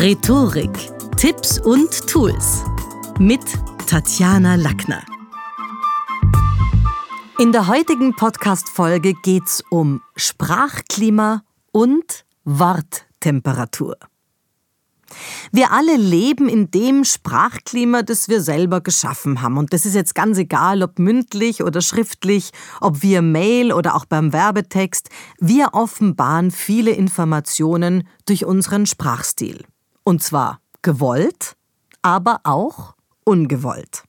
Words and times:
Rhetorik, 0.00 0.70
Tipps 1.16 1.58
und 1.58 2.06
Tools 2.06 2.62
mit 3.18 3.40
Tatjana 3.88 4.54
Lackner. 4.54 5.02
In 7.40 7.50
der 7.50 7.66
heutigen 7.66 8.14
Podcast-Folge 8.14 9.14
geht's 9.24 9.60
um 9.70 10.00
Sprachklima 10.14 11.42
und 11.72 12.24
Worttemperatur. 12.44 13.96
Wir 15.50 15.72
alle 15.72 15.96
leben 15.96 16.48
in 16.48 16.70
dem 16.70 17.02
Sprachklima, 17.02 18.02
das 18.02 18.28
wir 18.28 18.40
selber 18.40 18.80
geschaffen 18.80 19.42
haben. 19.42 19.58
Und 19.58 19.72
das 19.72 19.84
ist 19.84 19.96
jetzt 19.96 20.14
ganz 20.14 20.38
egal, 20.38 20.84
ob 20.84 21.00
mündlich 21.00 21.64
oder 21.64 21.80
schriftlich, 21.80 22.52
ob 22.80 23.02
via 23.02 23.20
Mail 23.20 23.72
oder 23.72 23.96
auch 23.96 24.04
beim 24.04 24.32
Werbetext. 24.32 25.08
Wir 25.40 25.70
offenbaren 25.72 26.52
viele 26.52 26.92
Informationen 26.92 28.06
durch 28.26 28.44
unseren 28.44 28.86
Sprachstil. 28.86 29.64
Und 30.08 30.22
zwar 30.22 30.62
gewollt, 30.80 31.54
aber 32.00 32.40
auch 32.44 32.94
ungewollt. 33.24 34.04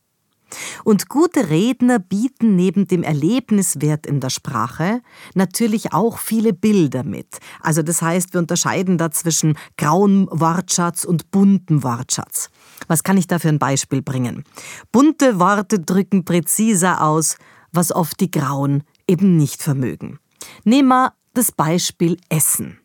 Und 0.85 1.09
gute 1.09 1.49
Redner 1.49 1.99
bieten 1.99 2.55
neben 2.55 2.87
dem 2.87 3.03
Erlebniswert 3.03 4.07
in 4.07 4.21
der 4.21 4.29
Sprache 4.29 5.01
natürlich 5.35 5.91
auch 5.91 6.17
viele 6.17 6.53
Bilder 6.53 7.03
mit. 7.03 7.39
Also 7.59 7.81
das 7.81 8.01
heißt, 8.01 8.33
wir 8.33 8.39
unterscheiden 8.39 8.97
da 8.97 9.11
zwischen 9.11 9.57
grauem 9.77 10.29
Wortschatz 10.31 11.03
und 11.03 11.31
buntem 11.31 11.83
Wortschatz. 11.83 12.49
Was 12.87 13.03
kann 13.03 13.17
ich 13.17 13.27
da 13.27 13.37
für 13.37 13.49
ein 13.49 13.59
Beispiel 13.59 14.01
bringen? 14.01 14.45
Bunte 14.93 15.37
Worte 15.37 15.81
drücken 15.81 16.23
präziser 16.23 17.03
aus, 17.03 17.35
was 17.73 17.91
oft 17.91 18.21
die 18.21 18.31
grauen 18.31 18.83
eben 19.05 19.35
nicht 19.35 19.61
vermögen. 19.61 20.17
Nehmen 20.63 20.87
wir 20.87 21.11
das 21.33 21.51
Beispiel 21.51 22.15
Essen. 22.29 22.79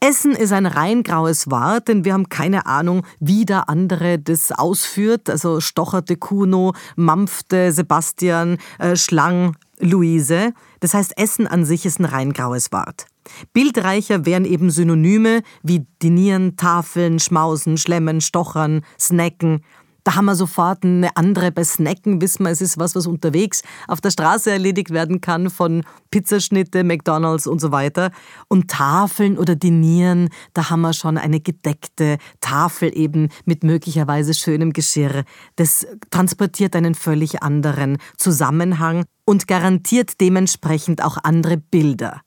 Essen 0.00 0.32
ist 0.32 0.52
ein 0.52 0.64
rein 0.64 1.02
graues 1.02 1.50
Wort, 1.50 1.88
denn 1.88 2.04
wir 2.04 2.14
haben 2.14 2.30
keine 2.30 2.64
Ahnung, 2.64 3.06
wie 3.18 3.44
der 3.44 3.68
andere 3.68 4.18
das 4.18 4.50
ausführt. 4.50 5.28
Also 5.28 5.60
stocherte 5.60 6.16
Kuno, 6.16 6.72
mampfte 6.96 7.70
Sebastian, 7.70 8.56
äh, 8.78 8.96
Schlang 8.96 9.56
Luise. 9.78 10.52
Das 10.80 10.94
heißt, 10.94 11.18
Essen 11.18 11.46
an 11.46 11.64
sich 11.64 11.84
ist 11.84 12.00
ein 12.00 12.06
rein 12.06 12.32
graues 12.32 12.72
Wort. 12.72 13.06
Bildreicher 13.52 14.24
wären 14.24 14.44
eben 14.44 14.70
Synonyme 14.70 15.42
wie 15.62 15.86
dinieren, 16.02 16.56
tafeln, 16.56 17.18
schmausen, 17.18 17.76
schlemmen, 17.76 18.20
stochern, 18.20 18.82
snacken. 18.98 19.62
Da 20.04 20.14
haben 20.16 20.26
wir 20.26 20.34
sofort 20.34 20.84
eine 20.84 21.16
andere. 21.16 21.52
Bei 21.52 21.64
Snacken 21.64 22.20
wissen 22.20 22.44
wir, 22.44 22.50
es 22.50 22.60
ist 22.60 22.78
was, 22.78 22.94
was 22.94 23.06
unterwegs 23.06 23.62
auf 23.88 24.00
der 24.00 24.10
Straße 24.10 24.50
erledigt 24.50 24.90
werden 24.90 25.20
kann 25.20 25.50
von 25.50 25.84
Pizzaschnitte, 26.10 26.84
McDonalds 26.84 27.46
und 27.46 27.60
so 27.60 27.72
weiter. 27.72 28.10
Und 28.48 28.70
Tafeln 28.70 29.38
oder 29.38 29.56
Dinieren, 29.56 30.28
da 30.54 30.70
haben 30.70 30.80
wir 30.80 30.92
schon 30.92 31.18
eine 31.18 31.40
gedeckte 31.40 32.18
Tafel 32.40 32.96
eben 32.96 33.28
mit 33.44 33.64
möglicherweise 33.64 34.34
schönem 34.34 34.72
Geschirr. 34.72 35.24
Das 35.56 35.86
transportiert 36.10 36.74
einen 36.76 36.94
völlig 36.94 37.42
anderen 37.42 37.98
Zusammenhang 38.16 39.04
und 39.24 39.46
garantiert 39.46 40.20
dementsprechend 40.20 41.04
auch 41.04 41.18
andere 41.22 41.56
Bilder 41.56 42.22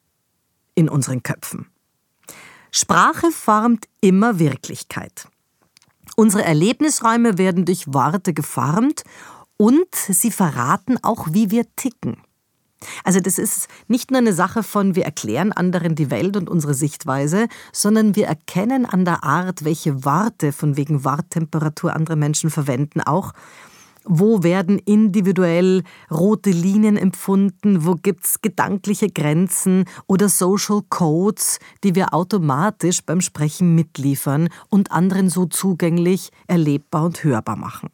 in 0.76 0.90
unseren 0.90 1.24
Köpfen. 1.24 1.68
Sprache 2.72 3.32
formt 3.32 3.88
immer 4.02 4.40
Wirklichkeit. 4.40 5.28
Unsere 6.16 6.44
Erlebnisräume 6.44 7.38
werden 7.38 7.66
durch 7.66 7.94
Worte 7.94 8.33
geformt 8.33 9.03
und 9.58 9.94
sie 9.95 10.31
verraten 10.31 10.97
auch, 11.02 11.28
wie 11.31 11.52
wir 11.52 11.66
ticken. 11.75 12.17
Also 13.03 13.20
das 13.20 13.38
ist 13.38 13.67
nicht 13.88 14.11
nur 14.11 14.20
eine 14.20 14.33
Sache 14.33 14.61
von, 14.61 14.95
wir 14.95 15.05
erklären 15.05 15.52
anderen 15.53 15.95
die 15.95 16.11
Welt 16.11 16.36
und 16.36 16.50
unsere 16.50 16.73
Sichtweise, 16.73 17.47
sondern 17.72 18.16
wir 18.16 18.28
erkennen 18.28 18.86
an 18.86 19.05
der 19.05 19.23
Art, 19.23 19.64
welche 19.64 20.03
Worte 20.05 20.52
von 20.52 20.78
wegen 20.78 21.03
Worttemperatur 21.03 21.95
andere 21.95 22.16
Menschen 22.16 22.50
verwenden, 22.50 23.02
auch 23.02 23.33
wo 24.06 24.44
werden 24.44 24.80
individuell 24.80 25.84
rote 26.12 26.50
Linien 26.50 26.98
empfunden? 26.98 27.86
Wo 27.86 27.95
gibt 27.95 28.26
es 28.26 28.42
gedankliche 28.42 29.10
Grenzen 29.10 29.86
oder 30.08 30.30
Social 30.30 30.82
Codes, 30.89 31.60
die 31.83 31.95
wir 31.95 32.14
automatisch 32.14 33.04
beim 33.04 33.22
Sprechen 33.22 33.76
mitliefern 33.76 34.50
und 34.70 34.92
anderen 34.92 35.30
so 35.30 35.45
zugänglich, 35.45 36.32
erlebbar 36.48 37.05
und 37.05 37.23
hörbar 37.23 37.55
machen? 37.55 37.89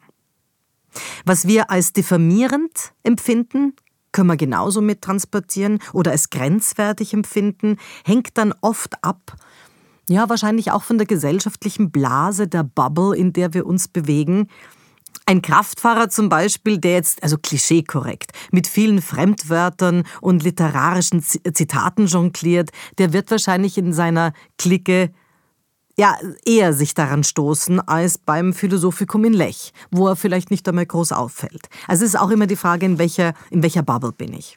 Was 1.24 1.46
wir 1.46 1.70
als 1.70 1.92
diffamierend 1.92 2.92
empfinden, 3.02 3.74
können 4.12 4.28
wir 4.28 4.36
genauso 4.36 4.80
mit 4.80 5.02
transportieren 5.02 5.78
oder 5.92 6.10
als 6.10 6.30
grenzwertig 6.30 7.14
empfinden, 7.14 7.76
hängt 8.04 8.36
dann 8.36 8.52
oft 8.60 9.04
ab, 9.04 9.36
ja, 10.08 10.28
wahrscheinlich 10.28 10.72
auch 10.72 10.82
von 10.82 10.98
der 10.98 11.06
gesellschaftlichen 11.06 11.92
Blase, 11.92 12.48
der 12.48 12.64
Bubble, 12.64 13.16
in 13.16 13.32
der 13.32 13.54
wir 13.54 13.64
uns 13.64 13.86
bewegen, 13.86 14.48
ein 15.26 15.42
Kraftfahrer 15.42 16.08
zum 16.08 16.28
Beispiel, 16.28 16.78
der 16.78 16.94
jetzt, 16.94 17.22
also 17.22 17.38
klischeekorrekt, 17.38 18.32
mit 18.50 18.66
vielen 18.66 19.00
Fremdwörtern 19.00 20.02
und 20.20 20.42
literarischen 20.42 21.22
Zitaten 21.22 22.06
jongliert, 22.06 22.70
der 22.98 23.12
wird 23.12 23.30
wahrscheinlich 23.30 23.78
in 23.78 23.92
seiner 23.92 24.32
Clique 24.58 25.12
ja, 25.96 26.16
eher 26.44 26.72
sich 26.72 26.94
daran 26.94 27.24
stoßen 27.24 27.78
als 27.80 28.18
beim 28.18 28.54
Philosophikum 28.54 29.24
in 29.24 29.34
Lech, 29.34 29.72
wo 29.90 30.08
er 30.08 30.16
vielleicht 30.16 30.50
nicht 30.50 30.66
einmal 30.66 30.86
groß 30.86 31.12
auffällt. 31.12 31.68
Also 31.86 32.04
es 32.04 32.14
ist 32.14 32.20
auch 32.20 32.30
immer 32.30 32.46
die 32.46 32.56
Frage, 32.56 32.86
in 32.86 32.98
welcher, 32.98 33.34
in 33.50 33.62
welcher 33.62 33.82
Bubble 33.82 34.12
bin 34.12 34.32
ich. 34.32 34.56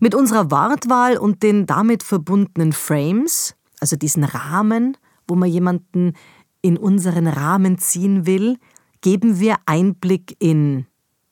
Mit 0.00 0.14
unserer 0.14 0.50
Wortwahl 0.50 1.18
und 1.18 1.42
den 1.42 1.66
damit 1.66 2.02
verbundenen 2.02 2.72
Frames, 2.72 3.54
also 3.80 3.96
diesen 3.96 4.24
Rahmen, 4.24 4.96
wo 5.28 5.34
man 5.34 5.48
jemanden 5.48 6.14
in 6.62 6.78
unseren 6.78 7.26
Rahmen 7.26 7.78
ziehen 7.78 8.24
will, 8.24 8.56
geben 9.02 9.38
wir 9.38 9.56
Einblick 9.66 10.36
in 10.38 10.86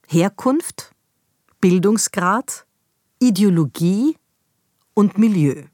Herkunft, 0.07 0.93
Bildungsgrad, 1.61 2.67
Ideologie 3.21 4.17
und 4.95 5.17
Milieu. 5.17 5.65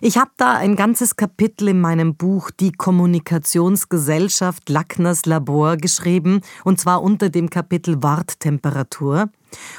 Ich 0.00 0.18
habe 0.18 0.32
da 0.36 0.54
ein 0.54 0.74
ganzes 0.74 1.14
Kapitel 1.14 1.68
in 1.68 1.80
meinem 1.80 2.16
Buch 2.16 2.50
Die 2.50 2.72
Kommunikationsgesellschaft 2.72 4.68
Lackners 4.68 5.26
Labor 5.26 5.76
geschrieben, 5.76 6.40
und 6.64 6.80
zwar 6.80 7.02
unter 7.02 7.28
dem 7.28 7.50
Kapitel 7.50 8.02
Worttemperatur. 8.02 9.30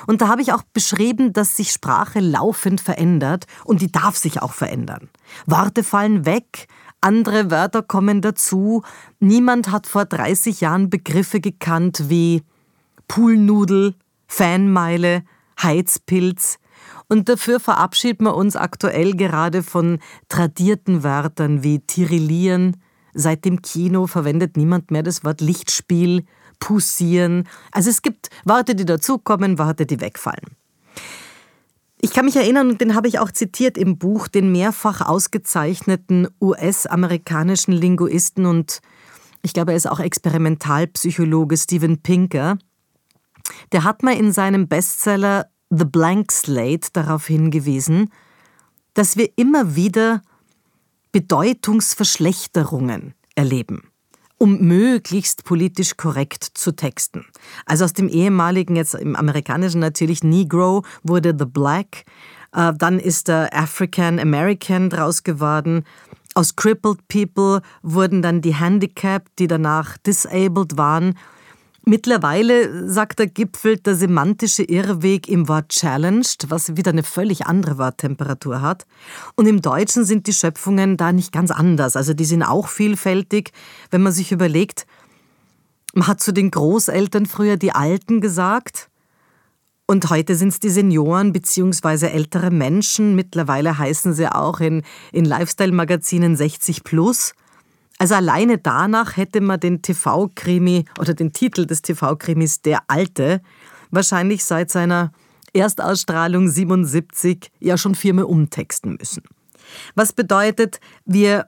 Und 0.08 0.22
da 0.22 0.28
habe 0.30 0.42
ich 0.42 0.54
auch 0.54 0.64
beschrieben, 0.64 1.34
dass 1.34 1.58
sich 1.58 1.72
Sprache 1.72 2.20
laufend 2.20 2.80
verändert 2.80 3.46
und 3.66 3.82
die 3.82 3.92
darf 3.92 4.16
sich 4.16 4.42
auch 4.42 4.54
verändern. 4.54 5.10
Worte 5.46 5.84
fallen 5.84 6.26
weg, 6.26 6.68
andere 7.04 7.52
Wörter 7.52 7.82
kommen 7.82 8.22
dazu. 8.22 8.84
Niemand 9.20 9.72
hat 9.72 9.88
vor 9.88 10.06
30 10.06 10.62
Jahren 10.62 10.90
Begriffe 10.90 11.40
gekannt 11.40 12.10
wie 12.10 12.44
Poolnudel, 13.08 13.96
Fanmeile, 14.28 15.24
Heizpilz. 15.62 16.60
Und 17.08 17.30
dafür 17.30 17.60
verabschieden 17.60 18.26
wir 18.26 18.36
uns 18.36 18.56
aktuell 18.56 19.16
gerade 19.16 19.64
von 19.64 20.00
tradierten 20.30 21.04
Wörtern 21.04 21.64
wie 21.64 21.80
Tirillieren. 21.80 22.78
Seit 23.14 23.46
dem 23.46 23.62
Kino 23.62 24.08
verwendet 24.08 24.58
niemand 24.58 24.90
mehr 24.90 25.04
das 25.04 25.24
Wort 25.24 25.42
Lichtspiel, 25.42 26.26
Pussieren. 26.60 27.48
Also 27.72 27.90
es 27.90 28.02
gibt 28.02 28.30
Worte, 28.46 28.74
die 28.74 28.86
dazukommen, 28.86 29.60
Worte, 29.60 29.86
die 29.86 30.00
wegfallen. 30.00 30.56
Ich 32.04 32.12
kann 32.12 32.26
mich 32.26 32.36
erinnern, 32.36 32.70
und 32.70 32.82
den 32.82 32.96
habe 32.96 33.08
ich 33.08 33.20
auch 33.20 33.32
zitiert 33.32 33.78
im 33.78 33.98
Buch, 33.98 34.28
den 34.28 34.52
mehrfach 34.52 35.00
ausgezeichneten 35.00 36.28
US-amerikanischen 36.42 37.72
Linguisten 37.72 38.46
und 38.46 38.82
ich 39.42 39.54
glaube, 39.54 39.72
er 39.72 39.78
ist 39.78 39.90
auch 39.90 40.02
Experimentalpsychologe 40.02 41.56
Steven 41.56 42.02
Pinker. 42.02 42.58
Der 43.72 43.86
hat 43.86 44.04
mal 44.04 44.18
in 44.18 44.34
seinem 44.34 44.68
Bestseller 44.68 45.46
The 45.70 45.86
Blank 45.86 46.34
Slate 46.34 46.90
darauf 46.92 47.28
hingewiesen, 47.28 48.12
dass 48.96 49.16
wir 49.16 49.30
immer 49.38 49.78
wieder 49.78 50.22
Bedeutungsverschlechterungen 51.14 53.14
erleben 53.36 53.93
um 54.38 54.60
möglichst 54.60 55.44
politisch 55.44 55.98
korrekt 55.98 56.44
zu 56.44 56.76
texten. 56.76 57.26
Also 57.66 57.86
aus 57.86 57.94
dem 57.94 58.10
ehemaligen, 58.10 58.76
jetzt 58.76 58.96
im 58.96 59.16
amerikanischen 59.16 59.80
natürlich 59.80 60.24
Negro, 60.24 60.84
wurde 61.04 61.36
The 61.38 61.46
Black, 61.46 62.06
äh, 62.54 62.74
dann 62.78 63.00
ist 63.00 63.28
der 63.28 63.54
African 63.54 64.20
American 64.20 64.90
draus 64.90 65.24
geworden. 65.24 65.86
Aus 66.36 66.56
Crippled 66.56 67.08
People 67.08 67.62
wurden 67.84 68.22
dann 68.22 68.42
die 68.42 68.56
Handicapped, 68.56 69.38
die 69.40 69.48
danach 69.48 69.98
Disabled 69.98 70.78
waren. 70.78 71.18
Mittlerweile, 71.86 72.90
sagt 72.90 73.20
der 73.20 73.28
Gipfel, 73.28 73.78
der 73.78 73.96
semantische 73.96 74.64
Irrweg 74.64 75.28
im 75.28 75.50
Wort 75.50 75.70
challenged, 75.70 76.46
was 76.50 76.78
wieder 76.78 76.92
eine 76.92 77.04
völlig 77.04 77.46
andere 77.46 77.78
Worttemperatur 77.78 78.62
hat. 78.62 78.86
Und 79.36 79.48
im 79.48 79.62
Deutschen 79.62 80.06
sind 80.06 80.26
die 80.28 80.34
Schöpfungen 80.34 80.96
da 80.96 81.12
nicht 81.12 81.34
ganz 81.34 81.52
anders. 81.52 81.98
Also 81.98 82.14
die 82.14 82.24
sind 82.24 82.44
auch 82.44 82.70
vielfältig, 82.70 83.52
wenn 83.92 84.02
man 84.02 84.14
sich 84.14 84.32
überlegt, 84.32 84.86
man 85.94 86.08
hat 86.08 86.22
zu 86.22 86.32
den 86.32 86.52
Großeltern 86.52 87.26
früher 87.26 87.58
die 87.58 87.74
Alten 87.74 88.22
gesagt 88.22 88.90
und 89.86 90.10
heute 90.10 90.36
sind 90.36 90.50
es 90.50 90.60
die 90.60 90.70
Senioren 90.70 91.34
bzw. 91.34 92.08
ältere 92.08 92.52
Menschen. 92.52 93.16
Mittlerweile 93.16 93.78
heißen 93.78 94.14
sie 94.14 94.28
auch 94.28 94.62
in, 94.62 94.82
in 95.12 95.26
Lifestyle-Magazinen 95.26 96.38
60 96.38 96.84
plus. 96.84 97.34
Also 98.00 98.16
alleine 98.16 98.58
danach 98.58 99.18
hätte 99.18 99.40
man 99.42 99.60
den 99.60 99.82
TV-Krimi 99.82 100.86
oder 101.00 101.14
den 101.14 101.32
Titel 101.32 101.66
des 101.66 101.82
TV-Krimis 101.82 102.62
Der 102.62 102.80
Alte 102.88 103.42
wahrscheinlich 103.92 104.44
seit 104.44 104.72
seiner 104.72 105.12
Erstausstrahlung 105.54 106.50
77 106.50 107.52
ja 107.60 107.78
schon 107.78 107.96
viermal 107.96 108.26
umtexten 108.26 108.98
müssen. 109.00 109.24
Was 109.96 110.14
bedeutet, 110.14 110.80
wir, 111.06 111.48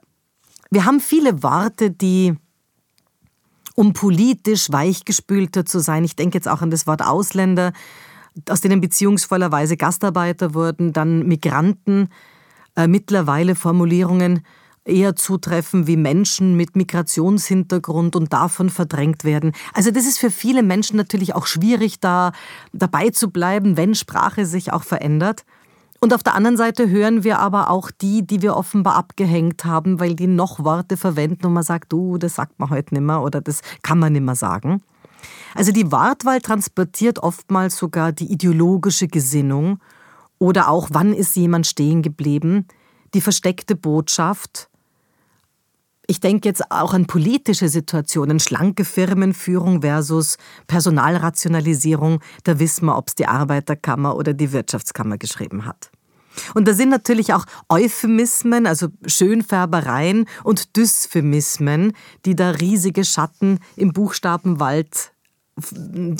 wir 0.70 0.84
haben 0.84 1.00
viele 1.00 1.42
Worte, 1.42 1.90
die 1.90 2.34
um 3.74 3.92
politisch 3.92 4.72
weichgespülter 4.72 5.66
zu 5.66 5.80
sein, 5.80 6.04
ich 6.04 6.16
denke 6.16 6.38
jetzt 6.38 6.48
auch 6.48 6.62
an 6.62 6.70
das 6.70 6.86
Wort 6.86 7.02
Ausländer, 7.02 7.72
aus 8.48 8.60
denen 8.62 8.80
beziehungsvollerweise 8.80 9.76
Gastarbeiter 9.76 10.54
wurden, 10.54 10.92
dann 10.92 11.26
Migranten, 11.26 12.08
äh, 12.74 12.86
mittlerweile 12.86 13.54
Formulierungen 13.54 14.44
eher 14.86 15.16
zutreffen 15.16 15.86
wie 15.86 15.96
Menschen 15.96 16.56
mit 16.56 16.76
Migrationshintergrund 16.76 18.16
und 18.16 18.32
davon 18.32 18.70
verdrängt 18.70 19.24
werden. 19.24 19.52
Also 19.74 19.90
das 19.90 20.06
ist 20.06 20.18
für 20.18 20.30
viele 20.30 20.62
Menschen 20.62 20.96
natürlich 20.96 21.34
auch 21.34 21.46
schwierig, 21.46 22.00
da 22.00 22.32
dabei 22.72 23.10
zu 23.10 23.30
bleiben, 23.30 23.76
wenn 23.76 23.94
Sprache 23.94 24.46
sich 24.46 24.72
auch 24.72 24.84
verändert. 24.84 25.44
Und 26.00 26.12
auf 26.12 26.22
der 26.22 26.34
anderen 26.34 26.56
Seite 26.56 26.88
hören 26.88 27.24
wir 27.24 27.38
aber 27.38 27.70
auch 27.70 27.90
die, 27.90 28.26
die 28.26 28.42
wir 28.42 28.56
offenbar 28.56 28.96
abgehängt 28.96 29.64
haben, 29.64 29.98
weil 29.98 30.14
die 30.14 30.26
noch 30.26 30.62
Worte 30.62 30.96
verwenden 30.96 31.46
und 31.46 31.54
man 31.54 31.62
sagt, 31.62 31.92
du, 31.92 32.18
das 32.18 32.34
sagt 32.34 32.58
man 32.58 32.70
heute 32.70 32.94
nicht 32.94 33.02
mehr 33.02 33.22
oder 33.22 33.40
das 33.40 33.62
kann 33.82 33.98
man 33.98 34.12
nicht 34.12 34.22
mehr 34.22 34.34
sagen. 34.34 34.82
Also 35.54 35.72
die 35.72 35.90
Wortwahl 35.90 36.40
transportiert 36.40 37.18
oftmals 37.20 37.78
sogar 37.78 38.12
die 38.12 38.30
ideologische 38.30 39.08
Gesinnung 39.08 39.80
oder 40.38 40.68
auch, 40.68 40.88
wann 40.92 41.14
ist 41.14 41.34
jemand 41.34 41.66
stehen 41.66 42.02
geblieben, 42.02 42.66
die 43.14 43.22
versteckte 43.22 43.74
Botschaft. 43.74 44.68
Ich 46.08 46.20
denke 46.20 46.48
jetzt 46.48 46.70
auch 46.70 46.94
an 46.94 47.06
politische 47.06 47.68
Situationen, 47.68 48.38
schlanke 48.38 48.84
Firmenführung 48.84 49.80
versus 49.82 50.38
Personalrationalisierung. 50.68 52.20
Da 52.44 52.58
wissen 52.60 52.86
wir, 52.86 52.96
ob 52.96 53.08
es 53.08 53.14
die 53.16 53.26
Arbeiterkammer 53.26 54.16
oder 54.16 54.32
die 54.32 54.52
Wirtschaftskammer 54.52 55.18
geschrieben 55.18 55.66
hat. 55.66 55.90
Und 56.54 56.68
da 56.68 56.74
sind 56.74 56.90
natürlich 56.90 57.32
auch 57.32 57.44
Euphemismen, 57.68 58.66
also 58.66 58.88
Schönfärbereien 59.06 60.26
und 60.44 60.76
Dysphemismen, 60.76 61.92
die 62.24 62.36
da 62.36 62.50
riesige 62.50 63.04
Schatten 63.04 63.58
im 63.74 63.92
Buchstabenwald 63.92 65.12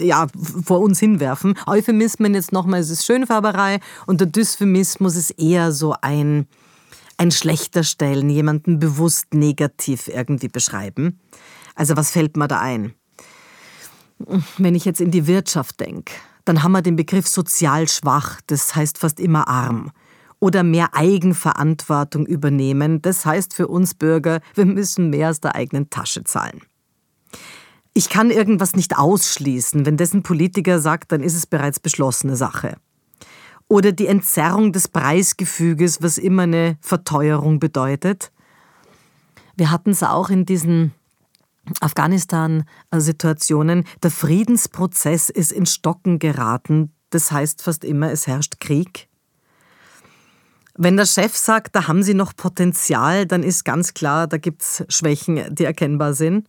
ja, 0.01 0.27
vor 0.65 0.81
uns 0.81 0.99
hinwerfen. 0.99 1.59
Euphemismen 1.67 2.35
jetzt 2.35 2.53
nochmal, 2.53 2.81
es 2.81 2.91
ist 2.91 3.05
Schönfärberei 3.05 3.81
und 4.07 4.21
der 4.21 4.29
Dysphemismus 4.29 5.17
ist 5.17 5.31
eher 5.39 5.73
so 5.73 5.95
ein, 6.01 6.49
ein 7.17 7.31
schlechter 7.31 7.83
Stellen, 7.83 8.29
jemanden 8.31 8.79
bewusst 8.79 9.35
negativ 9.35 10.09
irgendwie 10.09 10.49
beschreiben. 10.49 11.21
Also 11.75 11.97
was 11.97 12.11
fällt 12.11 12.37
mir 12.37 12.49
da 12.49 12.61
ein? 12.61 12.95
Wenn 14.59 14.75
ich 14.75 14.85
jetzt 14.85 15.01
in 15.01 15.11
die 15.11 15.27
Wirtschaft 15.27 15.81
denke, 15.81 16.15
dann 16.45 16.63
haben 16.63 16.73
wir 16.73 16.83
den 16.83 16.97
Begriff 16.97 17.27
sozial 17.27 17.89
schwach, 17.89 18.41
das 18.47 18.75
heißt 18.75 18.99
fast 18.99 19.21
immer 19.21 19.49
arm. 19.49 19.91
Oder 20.39 20.63
mehr 20.63 20.95
Eigenverantwortung 20.95 22.27
übernehmen, 22.27 23.03
das 23.03 23.25
heißt 23.25 23.55
für 23.55 23.69
uns 23.69 23.95
Bürger, 23.95 24.41
wir 24.55 24.67
müssen 24.67 25.11
mehr 25.11 25.31
aus 25.31 25.41
der 25.41 25.55
eigenen 25.55 25.91
Tasche 25.91 26.25
zahlen. 26.25 26.63
Ich 27.95 28.11
kann 28.11 28.31
irgendwas 28.31 28.77
nicht 28.77 28.99
ausschließen. 28.99 29.87
Wenn 29.87 29.97
dessen 29.97 30.23
Politiker 30.23 30.81
sagt, 30.81 31.13
dann 31.13 31.23
ist 31.23 31.35
es 31.35 31.47
bereits 31.47 31.81
beschlossene 31.81 32.37
Sache. 32.37 32.77
Oder 33.69 33.93
die 33.93 34.07
Entzerrung 34.07 34.73
des 34.73 34.89
Preisgefüges, 34.89 36.03
was 36.03 36.19
immer 36.19 36.45
eine 36.45 36.79
Verteuerung 36.81 37.59
bedeutet. 37.59 38.33
Wir 39.57 39.71
hatten 39.71 39.91
es 39.91 40.03
auch 40.03 40.31
in 40.31 40.47
diesen 40.47 40.95
Afghanistan-Situationen. 41.81 43.85
Der 44.03 44.11
Friedensprozess 44.11 45.31
ist 45.31 45.53
in 45.53 45.67
Stocken 45.67 46.19
geraten. 46.19 46.93
Das 47.11 47.33
heißt 47.33 47.63
fast 47.63 47.85
immer, 47.85 48.13
es 48.13 48.27
herrscht 48.27 48.61
Krieg. 48.61 49.09
Wenn 50.79 50.97
der 50.97 51.07
Chef 51.07 51.35
sagt, 51.35 51.75
da 51.75 51.89
haben 51.89 52.03
Sie 52.03 52.15
noch 52.15 52.37
Potenzial, 52.37 53.27
dann 53.27 53.43
ist 53.43 53.65
ganz 53.65 53.95
klar, 53.95 54.27
da 54.27 54.37
gibt 54.37 54.63
es 54.63 54.85
Schwächen, 54.89 55.55
die 55.55 55.65
erkennbar 55.65 56.13
sind. 56.13 56.47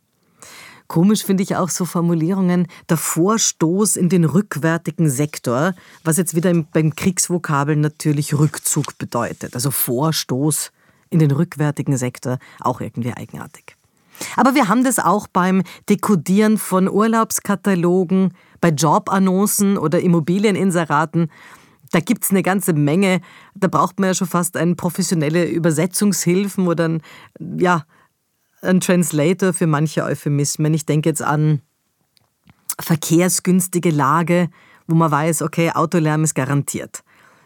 Komisch 0.88 1.26
finde 1.26 1.44
ich 1.44 1.56
auch 1.56 1.70
so 1.70 1.84
Formulierungen, 1.84 2.68
der 2.90 2.98
Vorstoß 2.98 3.98
in 3.98 4.08
den 4.08 4.24
rückwärtigen 4.24 5.10
Sektor, 5.10 5.74
was 6.04 6.16
jetzt 6.18 6.34
wieder 6.34 6.54
beim 6.72 6.96
Kriegsvokabel 6.96 7.76
natürlich 7.76 8.34
Rückzug 8.34 8.98
bedeutet. 8.98 9.54
Also 9.54 9.70
Vorstoß 9.70 10.72
in 11.10 11.20
den 11.20 11.32
rückwärtigen 11.32 11.98
Sektor, 11.98 12.40
auch 12.62 12.80
irgendwie 12.80 13.14
eigenartig. 13.14 13.76
Aber 14.36 14.56
wir 14.56 14.68
haben 14.68 14.84
das 14.84 14.98
auch 15.00 15.28
beim 15.28 15.64
Dekodieren 15.90 16.58
von 16.58 16.90
Urlaubskatalogen, 16.90 18.34
bei 18.62 18.70
Jobannoncen 18.70 19.78
oder 19.78 20.00
Immobilieninseraten. 20.00 21.30
Da 21.92 22.00
gibt 22.00 22.24
es 22.24 22.32
eine 22.32 22.44
ganze 22.44 22.74
Menge. 22.74 23.22
Da 23.56 23.68
braucht 23.68 24.00
man 24.00 24.10
ja 24.10 24.14
schon 24.14 24.28
fast 24.28 24.58
eine 24.58 24.76
professionelle 24.76 25.46
Übersetzungshilfen 25.46 26.68
oder 26.68 26.90
ein, 26.90 27.02
ja, 27.40 27.86
ein 28.62 28.80
Translator 28.80 29.54
für 29.54 29.68
manche 29.68 30.04
Euphemismen. 30.04 30.74
Ich 30.74 30.86
denke 30.86 31.10
jetzt 31.10 31.22
an 31.22 31.62
verkehrsgünstige 32.80 33.92
Lage, 33.92 34.50
wo 34.88 34.96
man 34.96 35.12
weiß, 35.12 35.42
okay, 35.42 35.72
Autolärm 35.72 36.24
ist 36.24 36.36
garantiert. 36.36 37.04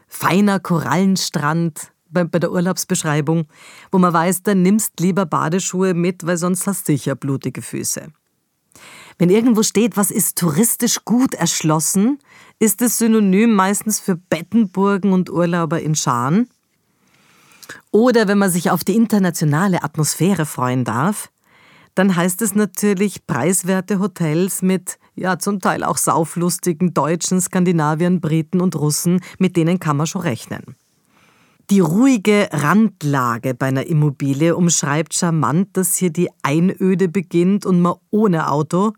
Feiner 0.07 0.59
Korallenstrand 0.59 1.91
bei, 2.09 2.25
bei 2.25 2.39
der 2.39 2.51
Urlaubsbeschreibung, 2.51 3.47
wo 3.91 3.97
man 3.97 4.13
weiß, 4.13 4.43
dann 4.43 4.61
nimmst 4.61 4.99
lieber 4.99 5.25
Badeschuhe 5.25 5.93
mit, 5.93 6.25
weil 6.25 6.37
sonst 6.37 6.67
hast 6.67 6.87
du 6.87 6.93
sicher 6.93 7.15
blutige 7.15 7.61
Füße. 7.61 8.07
Wenn 9.17 9.29
irgendwo 9.29 9.63
steht, 9.63 9.97
was 9.97 10.11
ist 10.11 10.37
touristisch 10.37 11.05
gut 11.05 11.33
erschlossen, 11.33 12.19
ist 12.59 12.81
es 12.81 12.97
synonym 12.97 13.53
meistens 13.53 13.99
für 13.99 14.15
Bettenburgen 14.15 15.13
und 15.13 15.29
Urlauber 15.29 15.81
in 15.81 15.95
Scharen. 15.95 16.49
Oder 17.91 18.27
wenn 18.27 18.37
man 18.37 18.49
sich 18.49 18.71
auf 18.71 18.83
die 18.83 18.95
internationale 18.95 19.83
Atmosphäre 19.83 20.45
freuen 20.45 20.83
darf, 20.83 21.29
dann 21.95 22.15
heißt 22.15 22.41
es 22.41 22.55
natürlich 22.55 23.27
preiswerte 23.27 23.99
Hotels 23.99 24.61
mit 24.61 24.97
ja 25.15 25.37
zum 25.39 25.59
Teil 25.59 25.83
auch 25.83 25.97
sauflustigen 25.97 26.93
Deutschen, 26.93 27.41
Skandinaviern, 27.41 28.21
Briten 28.21 28.61
und 28.61 28.75
Russen, 28.75 29.21
mit 29.39 29.57
denen 29.57 29.79
kann 29.79 29.97
man 29.97 30.07
schon 30.07 30.21
rechnen. 30.21 30.75
Die 31.69 31.79
ruhige 31.79 32.49
Randlage 32.51 33.53
bei 33.53 33.67
einer 33.67 33.87
Immobilie 33.87 34.55
umschreibt 34.55 35.13
charmant, 35.13 35.69
dass 35.77 35.95
hier 35.95 36.09
die 36.09 36.29
Einöde 36.43 37.07
beginnt 37.07 37.65
und 37.65 37.81
man 37.81 37.95
ohne 38.09 38.49
Auto, 38.49 38.93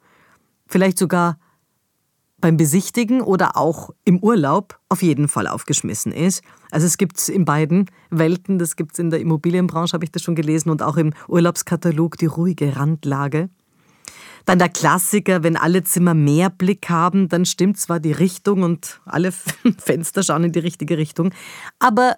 vielleicht 0.68 0.98
sogar 0.98 1.38
beim 2.44 2.58
Besichtigen 2.58 3.22
oder 3.22 3.56
auch 3.56 3.92
im 4.04 4.20
Urlaub 4.20 4.78
auf 4.90 5.02
jeden 5.02 5.30
Fall 5.30 5.48
aufgeschmissen 5.48 6.12
ist. 6.12 6.44
Also 6.72 6.86
es 6.86 6.98
gibt 6.98 7.18
es 7.18 7.30
in 7.30 7.46
beiden 7.46 7.90
Welten, 8.10 8.60
das 8.60 8.76
gibt 8.76 8.92
es 8.92 9.00
in 9.00 9.12
der 9.12 9.22
Immobilienbranche, 9.22 9.94
habe 9.94 10.04
ich 10.04 10.12
das 10.12 10.24
schon 10.24 10.36
gelesen, 10.36 10.70
und 10.70 10.84
auch 10.84 10.98
im 10.98 11.14
Urlaubskatalog 11.30 12.18
die 12.18 12.26
ruhige 12.26 12.76
Randlage. 12.76 13.50
Dann 14.44 14.60
der 14.60 14.68
Klassiker, 14.68 15.42
wenn 15.44 15.56
alle 15.56 15.86
Zimmer 15.86 16.14
mehr 16.14 16.50
Blick 16.50 16.90
haben, 16.90 17.30
dann 17.30 17.46
stimmt 17.46 17.78
zwar 17.78 18.02
die 18.02 18.12
Richtung 18.12 18.64
und 18.64 19.00
alle 19.06 19.32
Fenster 19.78 20.22
schauen 20.22 20.44
in 20.44 20.52
die 20.52 20.60
richtige 20.60 20.98
Richtung, 20.98 21.34
aber 21.80 22.18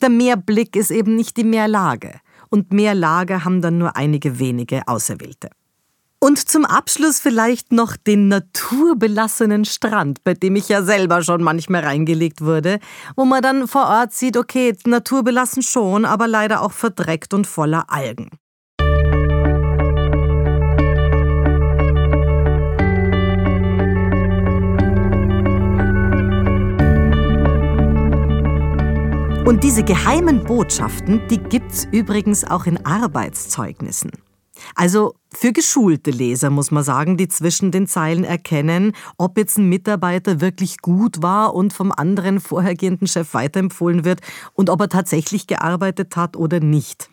der 0.00 0.10
Mehrblick 0.10 0.76
ist 0.76 0.92
eben 0.92 1.16
nicht 1.16 1.36
die 1.36 1.44
Mehrlage. 1.44 2.20
Und 2.50 2.72
Mehrlage 2.72 3.44
haben 3.44 3.62
dann 3.62 3.78
nur 3.78 3.96
einige 3.96 4.38
wenige 4.38 4.86
Auserwählte. 4.86 5.50
Und 6.28 6.46
zum 6.46 6.66
Abschluss 6.66 7.20
vielleicht 7.20 7.72
noch 7.72 7.96
den 7.96 8.28
naturbelassenen 8.28 9.64
Strand, 9.64 10.22
bei 10.24 10.34
dem 10.34 10.56
ich 10.56 10.68
ja 10.68 10.82
selber 10.82 11.22
schon 11.22 11.42
manchmal 11.42 11.82
reingelegt 11.82 12.42
wurde, 12.42 12.80
wo 13.16 13.24
man 13.24 13.40
dann 13.40 13.66
vor 13.66 13.86
Ort 13.86 14.12
sieht, 14.12 14.36
okay, 14.36 14.76
naturbelassen 14.84 15.62
schon, 15.62 16.04
aber 16.04 16.28
leider 16.28 16.60
auch 16.60 16.72
verdreckt 16.72 17.32
und 17.32 17.46
voller 17.46 17.86
Algen. 17.88 18.28
Und 29.46 29.64
diese 29.64 29.82
geheimen 29.82 30.44
Botschaften, 30.44 31.26
die 31.30 31.38
gibt's 31.38 31.88
übrigens 31.90 32.44
auch 32.44 32.66
in 32.66 32.84
Arbeitszeugnissen. 32.84 34.10
Also 34.74 35.14
für 35.32 35.52
geschulte 35.52 36.10
Leser 36.10 36.50
muss 36.50 36.70
man 36.70 36.82
sagen, 36.82 37.16
die 37.16 37.28
zwischen 37.28 37.70
den 37.70 37.86
Zeilen 37.86 38.24
erkennen, 38.24 38.92
ob 39.16 39.38
jetzt 39.38 39.58
ein 39.58 39.68
Mitarbeiter 39.68 40.40
wirklich 40.40 40.78
gut 40.78 41.22
war 41.22 41.54
und 41.54 41.72
vom 41.72 41.92
anderen 41.92 42.40
vorhergehenden 42.40 43.06
Chef 43.06 43.34
weiterempfohlen 43.34 44.04
wird 44.04 44.20
und 44.54 44.70
ob 44.70 44.80
er 44.80 44.88
tatsächlich 44.88 45.46
gearbeitet 45.46 46.16
hat 46.16 46.36
oder 46.36 46.60
nicht. 46.60 47.10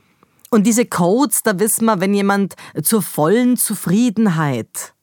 Und 0.50 0.66
diese 0.66 0.86
Codes, 0.86 1.44
da 1.44 1.60
wissen 1.60 1.86
wir, 1.86 2.00
wenn 2.00 2.14
jemand 2.14 2.56
zur 2.82 3.02
vollen 3.02 3.58
Zufriedenheit 3.58 4.95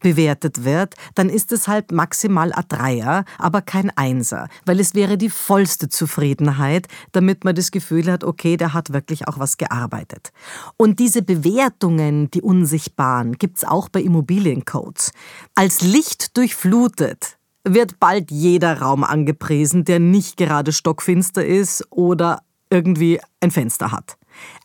bewertet 0.00 0.64
wird, 0.64 0.94
dann 1.14 1.28
ist 1.28 1.52
es 1.52 1.68
halt 1.68 1.92
maximal 1.92 2.52
a 2.52 2.62
Dreier, 2.62 3.24
aber 3.38 3.62
kein 3.62 3.90
Einser, 3.96 4.48
weil 4.66 4.80
es 4.80 4.94
wäre 4.94 5.16
die 5.16 5.30
vollste 5.30 5.88
Zufriedenheit, 5.88 6.88
damit 7.12 7.44
man 7.44 7.54
das 7.54 7.70
Gefühl 7.70 8.10
hat, 8.10 8.24
okay, 8.24 8.56
der 8.56 8.74
hat 8.74 8.92
wirklich 8.92 9.28
auch 9.28 9.38
was 9.38 9.56
gearbeitet. 9.56 10.32
Und 10.76 10.98
diese 10.98 11.22
Bewertungen, 11.22 12.30
die 12.30 12.42
unsichtbaren, 12.42 13.38
gibt's 13.38 13.64
auch 13.64 13.88
bei 13.88 14.00
Immobiliencodes. 14.00 15.12
Als 15.54 15.80
Licht 15.80 16.36
durchflutet 16.36 17.38
wird 17.64 18.00
bald 18.00 18.30
jeder 18.30 18.80
Raum 18.80 19.04
angepriesen, 19.04 19.84
der 19.84 19.98
nicht 19.98 20.36
gerade 20.36 20.72
stockfinster 20.72 21.44
ist 21.44 21.86
oder 21.90 22.40
irgendwie 22.70 23.20
ein 23.40 23.50
Fenster 23.50 23.92
hat. 23.92 24.16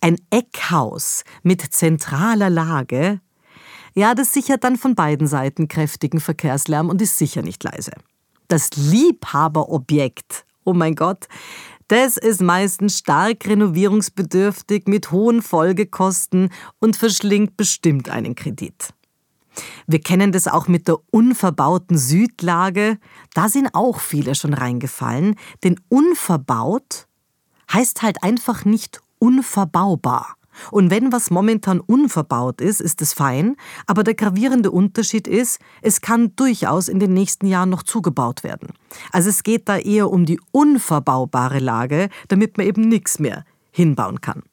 Ein 0.01 0.18
Eckhaus 0.30 1.24
mit 1.44 1.62
zentraler 1.62 2.50
Lage 2.50 3.20
ja, 3.96 4.14
das 4.14 4.34
sichert 4.34 4.64
dann 4.64 4.75
von 4.75 4.94
beiden 4.94 5.28
Seiten 5.28 5.68
kräftigen 5.68 6.20
Verkehrslärm 6.20 6.90
und 6.90 7.02
ist 7.02 7.18
sicher 7.18 7.42
nicht 7.42 7.64
leise. 7.64 7.92
Das 8.48 8.70
Liebhaberobjekt, 8.75 10.46
oh 10.66 10.74
mein 10.74 10.96
Gott, 10.96 11.28
das 11.88 12.18
ist 12.18 12.42
meistens 12.42 12.98
stark 12.98 13.46
renovierungsbedürftig 13.48 14.88
mit 14.88 15.12
hohen 15.12 15.42
Folgekosten 15.42 16.50
und 16.80 16.96
verschlingt 16.96 17.58
bestimmt 17.58 18.10
einen 18.10 18.36
Kredit. 18.36 18.94
Wir 19.88 20.02
kennen 20.02 20.32
das 20.32 20.48
auch 20.48 20.68
mit 20.68 20.88
der 20.88 20.98
unverbauten 21.12 21.98
Südlage. 21.98 22.98
Da 23.34 23.50
sind 23.50 23.74
auch 23.74 24.00
viele 24.00 24.36
schon 24.36 24.54
reingefallen. 24.54 25.36
Denn 25.64 25.80
unverbaut 25.88 27.08
heißt 27.72 28.02
halt 28.02 28.24
einfach 28.24 28.66
nicht 28.66 29.02
unverbaubar. 29.20 30.36
Und 30.72 30.90
wenn 30.90 31.12
was 31.12 31.32
momentan 31.32 31.80
unverbaut 31.80 32.62
ist, 32.62 32.82
ist 32.82 33.02
es 33.02 33.14
fein, 33.14 33.56
aber 33.88 34.04
der 34.04 34.16
gravierende 34.16 34.72
Unterschied 34.72 35.28
ist, 35.28 35.60
es 35.82 36.02
kann 36.02 36.36
durchaus 36.36 36.88
in 36.88 37.00
den 37.00 37.14
nächsten 37.14 37.48
Jahren 37.48 37.70
noch 37.70 37.84
zugebaut 37.84 38.44
werden. 38.44 38.70
Also 39.12 39.30
es 39.30 39.44
geht 39.44 39.68
da 39.70 39.78
eher 39.78 40.10
um 40.10 40.26
die 40.26 40.40
unverbaubare 40.52 41.60
Lage, 41.60 42.10
damit 42.28 42.58
man 42.58 42.68
eben 42.68 42.82
nichts 42.88 43.20
mehr 43.20 43.46
hinbauen 43.72 44.22
kann. 44.22 44.44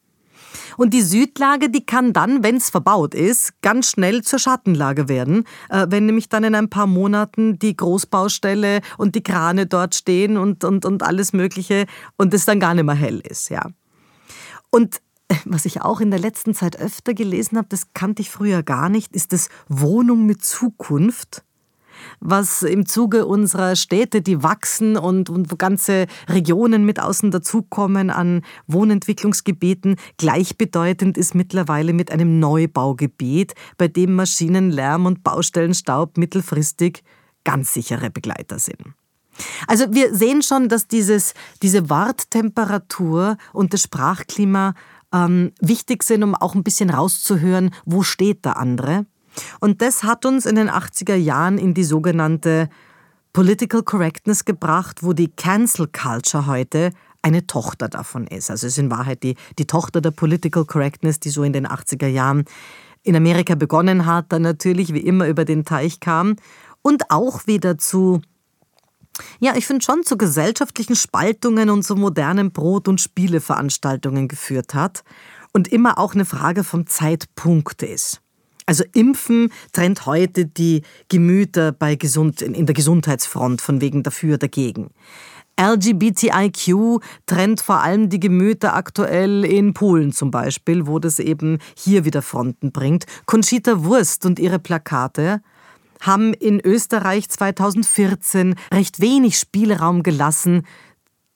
Und 0.77 0.93
die 0.93 1.01
Südlage, 1.01 1.69
die 1.69 1.85
kann 1.85 2.13
dann, 2.13 2.43
wenn 2.43 2.57
es 2.57 2.69
verbaut 2.69 3.13
ist, 3.15 3.61
ganz 3.61 3.91
schnell 3.91 4.21
zur 4.23 4.39
Schattenlage 4.39 5.07
werden, 5.07 5.45
äh, 5.69 5.87
wenn 5.89 6.05
nämlich 6.05 6.29
dann 6.29 6.43
in 6.43 6.55
ein 6.55 6.69
paar 6.69 6.87
Monaten 6.87 7.59
die 7.59 7.75
Großbaustelle 7.75 8.81
und 8.97 9.15
die 9.15 9.23
Krane 9.23 9.65
dort 9.65 9.95
stehen 9.95 10.37
und, 10.37 10.63
und, 10.63 10.85
und 10.85 11.03
alles 11.03 11.33
Mögliche 11.33 11.85
und 12.17 12.33
es 12.33 12.45
dann 12.45 12.59
gar 12.59 12.73
nicht 12.73 12.85
mehr 12.85 12.95
hell 12.95 13.19
ist. 13.19 13.49
Ja. 13.49 13.67
Und 14.69 15.01
was 15.45 15.65
ich 15.65 15.81
auch 15.81 16.01
in 16.01 16.11
der 16.11 16.19
letzten 16.19 16.53
Zeit 16.53 16.79
öfter 16.79 17.13
gelesen 17.13 17.57
habe, 17.57 17.67
das 17.69 17.93
kannte 17.93 18.21
ich 18.21 18.29
früher 18.29 18.63
gar 18.63 18.89
nicht, 18.89 19.15
ist 19.15 19.33
das 19.33 19.49
Wohnung 19.67 20.25
mit 20.25 20.43
Zukunft 20.43 21.43
was 22.19 22.63
im 22.63 22.85
Zuge 22.85 23.25
unserer 23.25 23.75
Städte, 23.75 24.21
die 24.21 24.43
wachsen 24.43 24.97
und, 24.97 25.29
und 25.29 25.51
wo 25.51 25.55
ganze 25.55 26.07
Regionen 26.27 26.85
mit 26.85 26.99
außen 26.99 27.31
dazukommen 27.31 28.09
an 28.09 28.41
Wohnentwicklungsgebieten, 28.67 29.97
gleichbedeutend 30.17 31.17
ist 31.17 31.35
mittlerweile 31.35 31.93
mit 31.93 32.11
einem 32.11 32.39
Neubaugebiet, 32.39 33.53
bei 33.77 33.87
dem 33.87 34.15
Maschinenlärm 34.15 35.05
und 35.05 35.23
Baustellenstaub 35.23 36.17
mittelfristig 36.17 37.03
ganz 37.43 37.73
sichere 37.73 38.09
Begleiter 38.09 38.59
sind. 38.59 38.81
Also 39.67 39.85
wir 39.93 40.13
sehen 40.13 40.43
schon, 40.43 40.69
dass 40.69 40.87
dieses, 40.87 41.33
diese 41.61 41.89
Warttemperatur 41.89 43.37
und 43.51 43.73
das 43.73 43.81
Sprachklima 43.83 44.75
ähm, 45.13 45.51
wichtig 45.61 46.03
sind, 46.03 46.23
um 46.23 46.35
auch 46.35 46.55
ein 46.55 46.63
bisschen 46.63 46.89
rauszuhören, 46.89 47.71
wo 47.85 48.03
steht 48.03 48.45
der 48.45 48.57
andere. 48.57 49.05
Und 49.59 49.81
das 49.81 50.03
hat 50.03 50.25
uns 50.25 50.45
in 50.45 50.55
den 50.55 50.69
80er 50.69 51.15
Jahren 51.15 51.57
in 51.57 51.73
die 51.73 51.83
sogenannte 51.83 52.69
Political 53.31 53.83
Correctness 53.83 54.45
gebracht, 54.45 55.01
wo 55.01 55.13
die 55.13 55.29
Cancel 55.29 55.87
Culture 55.87 56.45
heute 56.45 56.91
eine 57.23 57.47
Tochter 57.47 57.89
davon 57.89 58.27
ist. 58.27 58.51
Also 58.51 58.67
es 58.67 58.73
ist 58.73 58.79
in 58.79 58.91
Wahrheit 58.91 59.23
die, 59.23 59.35
die 59.57 59.65
Tochter 59.65 60.01
der 60.01 60.11
Political 60.11 60.65
Correctness, 60.65 61.19
die 61.19 61.29
so 61.29 61.43
in 61.43 61.53
den 61.53 61.65
80er 61.65 62.07
Jahren 62.07 62.45
in 63.01 63.15
Amerika 63.15 63.55
begonnen 63.55 64.05
hat, 64.05 64.31
dann 64.31 64.43
natürlich 64.43 64.93
wie 64.93 64.99
immer 64.99 65.27
über 65.27 65.45
den 65.45 65.65
Teich 65.65 65.99
kam 65.99 66.35
und 66.81 67.09
auch 67.09 67.47
wieder 67.47 67.77
zu 67.77 68.21
ja, 69.39 69.55
ich 69.55 69.67
finde 69.67 69.83
schon 69.83 70.03
zu 70.03 70.17
gesellschaftlichen 70.17 70.95
Spaltungen 70.95 71.69
und 71.69 71.83
zu 71.83 71.95
modernen 71.95 72.51
Brot- 72.51 72.87
und 72.87 72.99
Spieleveranstaltungen 72.99 74.27
geführt 74.27 74.73
hat 74.73 75.03
und 75.51 75.67
immer 75.67 75.99
auch 75.99 76.13
eine 76.13 76.25
Frage 76.25 76.63
vom 76.63 76.87
Zeitpunkt 76.87 77.83
ist. 77.83 78.21
Also 78.65 78.83
Impfen 78.93 79.51
trennt 79.73 80.05
heute 80.05 80.45
die 80.45 80.83
Gemüter 81.09 81.73
bei 81.73 81.95
Gesund 81.95 82.41
in 82.41 82.65
der 82.65 82.73
Gesundheitsfront 82.73 83.61
von 83.61 83.81
wegen 83.81 84.03
dafür 84.03 84.37
dagegen. 84.37 84.91
LGBTIQ 85.59 86.99
trennt 87.27 87.61
vor 87.61 87.81
allem 87.81 88.09
die 88.09 88.19
Gemüter 88.19 88.75
aktuell 88.75 89.45
in 89.45 89.73
Polen 89.73 90.11
zum 90.11 90.31
Beispiel, 90.31 90.87
wo 90.87 90.97
das 90.97 91.19
eben 91.19 91.59
hier 91.77 92.05
wieder 92.05 92.23
Fronten 92.23 92.71
bringt. 92.71 93.05
Conchita 93.27 93.83
Wurst 93.83 94.25
und 94.25 94.39
ihre 94.39 94.59
Plakate 94.59 95.41
haben 96.03 96.33
in 96.33 96.59
Österreich 96.59 97.29
2014 97.29 98.55
recht 98.73 98.99
wenig 98.99 99.39
Spielraum 99.39 100.03
gelassen, 100.03 100.63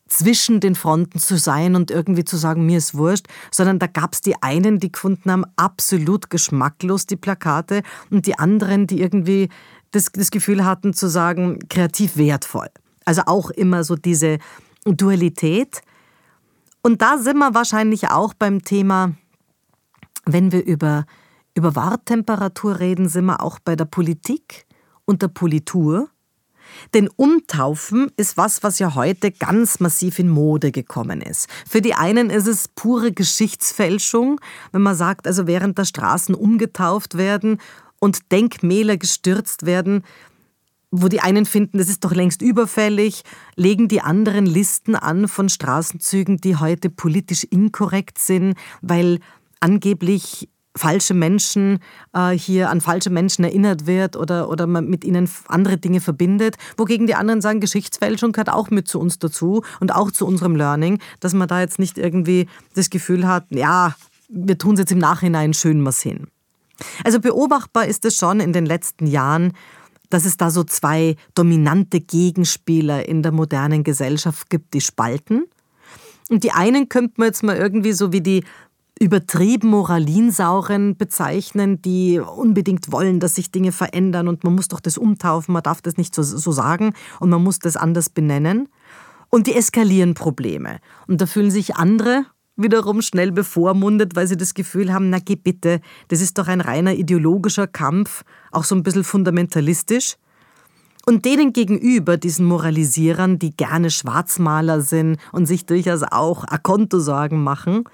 zwischen 0.07 0.59
den 0.59 0.75
Fronten 0.75 1.19
zu 1.19 1.37
sein 1.37 1.75
und 1.75 1.91
irgendwie 1.91 2.23
zu 2.23 2.37
sagen, 2.37 2.65
mir 2.65 2.77
ist 2.77 2.95
wurscht, 2.95 3.27
sondern 3.51 3.79
da 3.79 3.87
gab 3.87 4.13
es 4.13 4.21
die 4.21 4.41
einen, 4.41 4.79
die 4.79 4.91
gefunden 4.91 5.31
haben, 5.31 5.43
absolut 5.55 6.29
geschmacklos 6.29 7.05
die 7.05 7.17
Plakate 7.17 7.81
und 8.09 8.25
die 8.25 8.39
anderen, 8.39 8.87
die 8.87 9.01
irgendwie 9.01 9.49
das, 9.91 10.11
das 10.13 10.31
Gefühl 10.31 10.65
hatten 10.65 10.93
zu 10.93 11.09
sagen, 11.09 11.59
kreativ 11.69 12.17
wertvoll. 12.17 12.69
Also 13.05 13.23
auch 13.25 13.49
immer 13.51 13.83
so 13.83 13.95
diese 13.95 14.39
Dualität. 14.85 15.81
Und 16.81 17.01
da 17.01 17.17
sind 17.17 17.37
wir 17.37 17.53
wahrscheinlich 17.53 18.09
auch 18.09 18.33
beim 18.33 18.63
Thema, 18.63 19.13
wenn 20.25 20.51
wir 20.51 20.65
über 20.65 21.05
über 21.57 21.75
Warttemperatur 21.75 22.79
reden 22.79 23.09
sind 23.09 23.25
wir 23.25 23.41
auch 23.41 23.59
bei 23.59 23.75
der 23.75 23.85
Politik 23.85 24.65
und 25.05 25.21
der 25.23 25.27
Politur. 25.27 26.09
Denn 26.93 27.09
Umtaufen 27.15 28.11
ist 28.17 28.37
was, 28.37 28.61
was 28.61 28.77
ja 28.77 28.93
heute 28.93 29.31
ganz 29.31 29.79
massiv 29.79 30.19
in 30.19 30.29
Mode 30.29 30.71
gekommen 30.71 31.21
ist. 31.21 31.47
Für 31.67 31.81
die 31.81 31.95
einen 31.95 32.29
ist 32.29 32.45
es 32.45 32.67
pure 32.67 33.11
Geschichtsfälschung, 33.11 34.39
wenn 34.71 34.81
man 34.81 34.95
sagt, 34.95 35.27
also 35.27 35.47
während 35.47 35.77
der 35.77 35.85
Straßen 35.85 36.35
umgetauft 36.35 37.17
werden 37.17 37.59
und 37.99 38.31
Denkmäler 38.31 38.97
gestürzt 38.97 39.65
werden, 39.65 40.03
wo 40.91 41.07
die 41.07 41.21
einen 41.21 41.45
finden, 41.45 41.79
das 41.79 41.89
ist 41.89 42.03
doch 42.05 42.13
längst 42.13 42.41
überfällig, 42.41 43.23
legen 43.55 43.87
die 43.87 44.01
anderen 44.01 44.45
Listen 44.45 44.95
an 44.95 45.27
von 45.27 45.49
Straßenzügen, 45.49 46.37
die 46.37 46.57
heute 46.57 46.89
politisch 46.89 47.43
inkorrekt 47.45 48.19
sind, 48.19 48.55
weil 48.81 49.19
angeblich 49.59 50.49
falsche 50.77 51.13
Menschen 51.13 51.79
äh, 52.13 52.31
hier 52.31 52.69
an 52.69 52.81
falsche 52.81 53.09
Menschen 53.09 53.43
erinnert 53.43 53.85
wird 53.85 54.15
oder, 54.15 54.49
oder 54.49 54.67
man 54.67 54.87
mit 54.87 55.03
ihnen 55.03 55.29
andere 55.47 55.77
Dinge 55.77 56.01
verbindet. 56.01 56.55
Wogegen 56.77 57.07
die 57.07 57.15
anderen 57.15 57.41
sagen, 57.41 57.59
Geschichtsfälschung 57.59 58.31
gehört 58.31 58.49
auch 58.49 58.69
mit 58.69 58.87
zu 58.87 58.99
uns 58.99 59.19
dazu 59.19 59.63
und 59.79 59.93
auch 59.93 60.11
zu 60.11 60.25
unserem 60.25 60.55
Learning, 60.55 60.99
dass 61.19 61.33
man 61.33 61.47
da 61.47 61.59
jetzt 61.59 61.79
nicht 61.79 61.97
irgendwie 61.97 62.47
das 62.75 62.89
Gefühl 62.89 63.27
hat, 63.27 63.45
ja, 63.49 63.95
wir 64.29 64.57
tun 64.57 64.73
es 64.73 64.79
jetzt 64.81 64.91
im 64.91 64.99
Nachhinein 64.99 65.53
schön 65.53 65.83
was 65.85 66.01
hin. 66.01 66.27
Also 67.03 67.19
beobachtbar 67.19 67.87
ist 67.87 68.05
es 68.05 68.15
schon 68.15 68.39
in 68.39 68.53
den 68.53 68.65
letzten 68.65 69.07
Jahren, 69.07 69.53
dass 70.09 70.25
es 70.25 70.37
da 70.37 70.49
so 70.49 70.63
zwei 70.63 71.15
dominante 71.35 71.99
Gegenspieler 71.99 73.07
in 73.07 73.23
der 73.23 73.31
modernen 73.31 73.83
Gesellschaft 73.83 74.49
gibt, 74.49 74.73
die 74.73 74.81
spalten. 74.81 75.45
Und 76.29 76.43
die 76.43 76.51
einen 76.51 76.89
könnte 76.89 77.15
man 77.17 77.27
jetzt 77.27 77.43
mal 77.43 77.55
irgendwie 77.55 77.93
so 77.93 78.11
wie 78.11 78.21
die 78.21 78.43
übertrieben 78.99 79.69
Moralinsauren 79.69 80.97
bezeichnen, 80.97 81.81
die 81.81 82.19
unbedingt 82.19 82.91
wollen, 82.91 83.19
dass 83.19 83.35
sich 83.35 83.51
Dinge 83.51 83.71
verändern 83.71 84.27
und 84.27 84.43
man 84.43 84.55
muss 84.55 84.67
doch 84.67 84.79
das 84.79 84.97
umtaufen, 84.97 85.53
man 85.53 85.63
darf 85.63 85.81
das 85.81 85.97
nicht 85.97 86.15
so, 86.15 86.23
so 86.23 86.51
sagen 86.51 86.93
und 87.19 87.29
man 87.29 87.43
muss 87.43 87.59
das 87.59 87.77
anders 87.77 88.09
benennen. 88.09 88.69
Und 89.29 89.47
die 89.47 89.55
eskalieren 89.55 90.13
Probleme. 90.13 90.79
Und 91.07 91.19
da 91.19 91.25
fühlen 91.25 91.51
sich 91.51 91.75
andere 91.75 92.25
wiederum 92.55 93.01
schnell 93.01 93.31
bevormundet, 93.31 94.15
weil 94.15 94.27
sie 94.27 94.37
das 94.37 94.53
Gefühl 94.53 94.91
haben, 94.91 95.09
na 95.09 95.19
geh 95.19 95.35
bitte, 95.35 95.79
das 96.07 96.21
ist 96.21 96.37
doch 96.37 96.47
ein 96.47 96.61
reiner 96.61 96.93
ideologischer 96.93 97.67
Kampf, 97.67 98.23
auch 98.51 98.63
so 98.63 98.73
ein 98.73 98.83
bisschen 98.83 99.03
fundamentalistisch. 99.03 100.15
Und 101.05 101.23
denen 101.23 101.53
gegenüber, 101.53 102.17
diesen 102.17 102.45
Moralisierern, 102.45 103.39
die 103.39 103.55
gerne 103.55 103.91
Schwarzmaler 103.91 104.81
sind 104.81 105.17
und 105.31 105.45
sich 105.45 105.65
durchaus 105.65 106.03
auch 106.03 106.43
Akontosorgen 106.43 107.41
machen, 107.41 107.85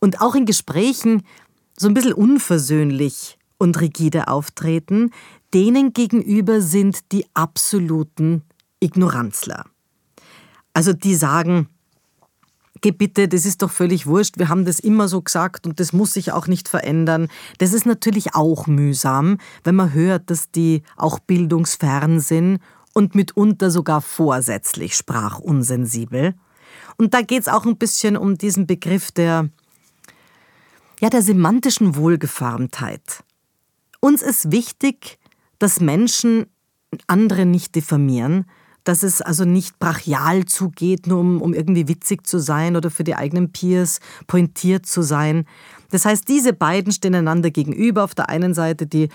und 0.00 0.20
auch 0.20 0.34
in 0.34 0.46
Gesprächen 0.46 1.22
so 1.78 1.88
ein 1.88 1.94
bisschen 1.94 2.12
unversöhnlich 2.12 3.38
und 3.58 3.80
rigide 3.80 4.28
auftreten, 4.28 5.12
denen 5.54 5.92
gegenüber 5.92 6.60
sind 6.60 7.12
die 7.12 7.26
absoluten 7.34 8.42
Ignoranzler. 8.80 9.66
Also 10.72 10.92
die 10.92 11.14
sagen, 11.14 11.68
geh 12.80 12.92
bitte, 12.92 13.28
das 13.28 13.44
ist 13.44 13.62
doch 13.62 13.70
völlig 13.70 14.06
wurscht, 14.06 14.38
wir 14.38 14.48
haben 14.48 14.64
das 14.64 14.80
immer 14.80 15.08
so 15.08 15.20
gesagt 15.20 15.66
und 15.66 15.80
das 15.80 15.92
muss 15.92 16.14
sich 16.14 16.32
auch 16.32 16.46
nicht 16.46 16.68
verändern. 16.68 17.28
Das 17.58 17.72
ist 17.72 17.86
natürlich 17.86 18.34
auch 18.34 18.66
mühsam, 18.66 19.38
wenn 19.64 19.74
man 19.74 19.92
hört, 19.92 20.30
dass 20.30 20.50
die 20.50 20.82
auch 20.96 21.18
bildungsfern 21.18 22.20
sind 22.20 22.60
und 22.94 23.14
mitunter 23.14 23.70
sogar 23.70 24.00
vorsätzlich 24.00 24.94
sprachunsensibel. 24.94 26.34
Und 26.96 27.14
da 27.14 27.22
geht 27.22 27.42
es 27.42 27.48
auch 27.48 27.66
ein 27.66 27.76
bisschen 27.76 28.16
um 28.16 28.36
diesen 28.36 28.66
Begriff 28.66 29.10
der, 29.10 29.48
ja, 31.00 31.08
der 31.08 31.22
semantischen 31.22 31.96
Wohlgeformtheit. 31.96 33.24
Uns 34.00 34.22
ist 34.22 34.52
wichtig, 34.52 35.18
dass 35.58 35.80
Menschen 35.80 36.46
andere 37.06 37.46
nicht 37.46 37.74
diffamieren, 37.74 38.44
dass 38.84 39.02
es 39.02 39.20
also 39.22 39.44
nicht 39.44 39.78
brachial 39.78 40.44
zugeht, 40.44 41.06
nur 41.06 41.20
um, 41.20 41.42
um 41.42 41.54
irgendwie 41.54 41.88
witzig 41.88 42.26
zu 42.26 42.38
sein 42.38 42.76
oder 42.76 42.90
für 42.90 43.04
die 43.04 43.14
eigenen 43.14 43.52
Peers 43.52 44.00
pointiert 44.26 44.86
zu 44.86 45.02
sein. 45.02 45.46
Das 45.90 46.04
heißt, 46.04 46.28
diese 46.28 46.52
beiden 46.52 46.92
stehen 46.92 47.14
einander 47.14 47.50
gegenüber. 47.50 48.04
Auf 48.04 48.14
der 48.14 48.28
einen 48.28 48.54
Seite 48.54 48.86
die 48.86 49.08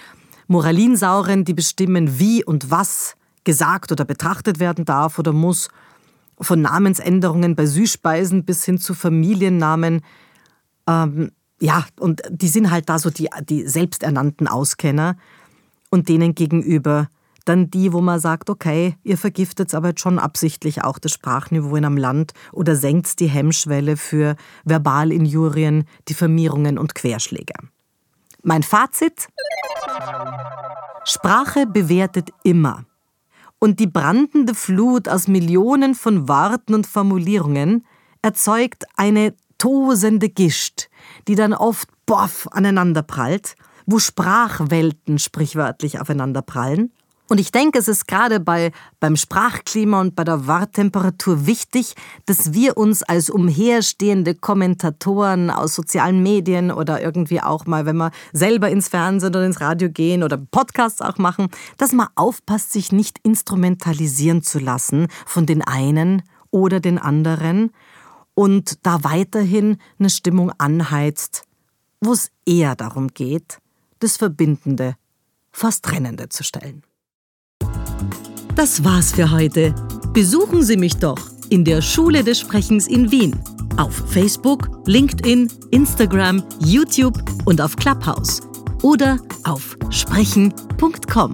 Moralinsauren, 0.47 1.45
die 1.45 1.53
bestimmen, 1.53 2.19
wie 2.19 2.43
und 2.43 2.69
was 2.69 3.15
gesagt 3.43 3.91
oder 3.91 4.05
betrachtet 4.05 4.59
werden 4.59 4.85
darf 4.85 5.19
oder 5.19 5.33
muss, 5.33 5.69
von 6.39 6.61
Namensänderungen 6.61 7.55
bei 7.55 7.65
Süßspeisen 7.65 8.43
bis 8.43 8.65
hin 8.65 8.77
zu 8.77 8.93
Familiennamen. 8.93 10.01
Ähm, 10.87 11.31
ja, 11.59 11.85
und 11.99 12.21
die 12.29 12.47
sind 12.47 12.71
halt 12.71 12.89
da 12.89 12.99
so 12.99 13.09
die, 13.09 13.29
die 13.47 13.67
selbsternannten 13.67 14.47
Auskenner 14.47 15.15
und 15.89 16.09
denen 16.09 16.35
gegenüber 16.35 17.07
dann 17.45 17.69
die, 17.69 17.93
wo 17.93 18.01
man 18.01 18.19
sagt, 18.19 18.49
okay, 18.49 18.97
ihr 19.03 19.17
vergiftet 19.17 19.73
aber 19.73 19.89
jetzt 19.89 20.01
schon 20.01 20.19
absichtlich 20.19 20.83
auch 20.83 20.97
das 20.97 21.11
Sprachniveau 21.11 21.75
in 21.75 21.85
einem 21.85 21.97
Land 21.97 22.33
oder 22.51 22.75
senkt 22.75 23.19
die 23.19 23.27
Hemmschwelle 23.27 23.97
für 23.97 24.35
Verbalinjurien, 24.65 25.85
Diffamierungen 26.09 26.79
und 26.79 26.95
Querschläge. 26.95 27.53
Mein 28.41 28.63
Fazit? 28.63 29.27
Sprache 31.03 31.67
bewertet 31.67 32.29
immer. 32.43 32.85
Und 33.59 33.79
die 33.79 33.87
brandende 33.87 34.53
Flut 34.53 35.07
aus 35.07 35.27
Millionen 35.27 35.95
von 35.95 36.27
Worten 36.27 36.73
und 36.73 36.87
Formulierungen 36.87 37.85
erzeugt 38.21 38.85
eine 38.97 39.35
tosende 39.57 40.29
Gischt, 40.29 40.89
die 41.27 41.35
dann 41.35 41.53
oft 41.53 41.89
boff 42.05 42.47
aneinanderprallt, 42.51 43.55
wo 43.85 43.99
Sprachwelten 43.99 45.19
sprichwörtlich 45.19 45.99
aufeinanderprallen 45.99 46.91
und 47.27 47.39
ich 47.39 47.51
denke, 47.51 47.79
es 47.79 47.87
ist 47.87 48.07
gerade 48.07 48.39
bei, 48.39 48.71
beim 48.99 49.15
Sprachklima 49.15 49.99
und 49.99 50.15
bei 50.15 50.23
der 50.23 50.45
Warttemperatur 50.45 51.47
wichtig, 51.47 51.95
dass 52.27 52.53
wir 52.53 52.77
uns 52.77 53.01
als 53.01 53.31
umherstehende 53.31 54.35
Kommentatoren 54.35 55.49
aus 55.49 55.73
sozialen 55.73 56.21
Medien 56.21 56.71
oder 56.71 57.01
irgendwie 57.01 57.41
auch 57.41 57.65
mal, 57.65 57.87
wenn 57.87 57.97
wir 57.97 58.11
selber 58.31 58.69
ins 58.69 58.89
Fernsehen 58.89 59.29
oder 59.29 59.43
ins 59.43 59.59
Radio 59.59 59.89
gehen 59.89 60.21
oder 60.21 60.37
Podcasts 60.37 61.01
auch 61.01 61.17
machen, 61.17 61.47
dass 61.77 61.93
man 61.93 62.07
aufpasst, 62.13 62.71
sich 62.71 62.91
nicht 62.91 63.17
instrumentalisieren 63.23 64.43
zu 64.43 64.59
lassen 64.59 65.07
von 65.25 65.47
den 65.47 65.63
einen 65.63 66.21
oder 66.51 66.79
den 66.79 66.99
anderen 66.99 67.71
und 68.35 68.85
da 68.85 69.03
weiterhin 69.03 69.77
eine 69.97 70.09
Stimmung 70.09 70.51
anheizt, 70.57 71.43
wo 72.01 72.13
es 72.13 72.29
eher 72.45 72.75
darum 72.75 73.07
geht, 73.07 73.57
das 73.99 74.17
Verbindende 74.17 74.95
fast 75.51 75.85
Trennende 75.85 76.29
zu 76.29 76.43
stellen. 76.43 76.83
Das 78.55 78.83
war's 78.83 79.13
für 79.13 79.31
heute. 79.31 79.73
Besuchen 80.13 80.63
Sie 80.63 80.77
mich 80.77 80.97
doch 80.97 81.19
in 81.49 81.65
der 81.65 81.81
Schule 81.81 82.23
des 82.23 82.39
Sprechens 82.39 82.87
in 82.87 83.11
Wien. 83.11 83.37
Auf 83.77 83.93
Facebook, 84.11 84.69
LinkedIn, 84.85 85.51
Instagram, 85.71 86.43
YouTube 86.59 87.17
und 87.45 87.59
auf 87.59 87.75
Clubhouse. 87.75 88.41
Oder 88.81 89.19
auf 89.43 89.75
sprechen.com. 89.89 91.33